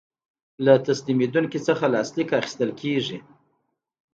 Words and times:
له 0.65 0.73
تسلیمیدونکي 0.87 1.59
څخه 1.67 1.85
لاسلیک 1.93 2.29
اخیستل 2.39 2.71
کیږي. 2.81 3.17